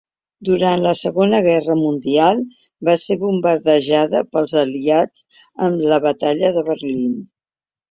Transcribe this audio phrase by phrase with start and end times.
[0.47, 2.41] Durant la Segona Guerra Mundial
[2.89, 5.29] va ser bombardejada pels aliats
[5.69, 7.09] en la Batalla de Berlín.